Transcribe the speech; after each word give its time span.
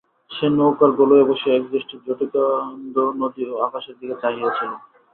সে 0.31 0.45
নৌকার 0.53 0.91
গলুইয়ে 0.99 1.29
বসিয়া 1.29 1.53
একদৃষ্টি 1.55 1.95
ঝটিকাঙ্কুব্ধ 2.05 2.95
নদী 3.21 3.43
ও 3.47 3.53
আকাশের 3.67 3.95
দিকে 3.99 4.15
চাহিয়া 4.21 4.49
ছিল। 4.57 4.71